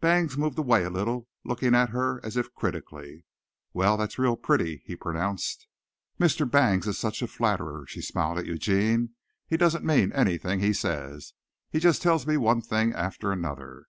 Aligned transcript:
Bangs 0.00 0.38
moved 0.38 0.58
away 0.58 0.82
a 0.84 0.88
little, 0.88 1.28
looking 1.44 1.74
at 1.74 1.90
her 1.90 2.18
as 2.24 2.38
if 2.38 2.50
critically. 2.54 3.26
"Well, 3.74 3.98
that's 3.98 4.18
really 4.18 4.34
pretty," 4.38 4.82
he 4.86 4.96
pronounced. 4.96 5.66
"Mr. 6.18 6.50
Bangs 6.50 6.88
is 6.88 6.96
such 6.96 7.20
a 7.20 7.26
flatterer," 7.26 7.84
she 7.86 8.00
smiled 8.00 8.38
at 8.38 8.46
Eugene. 8.46 9.10
"He 9.46 9.58
doesn't 9.58 9.84
mean 9.84 10.10
any 10.14 10.38
thing 10.38 10.60
he 10.60 10.72
says. 10.72 11.34
He 11.70 11.80
just 11.80 12.00
tells 12.00 12.26
me 12.26 12.38
one 12.38 12.62
thing 12.62 12.94
after 12.94 13.30
another." 13.30 13.84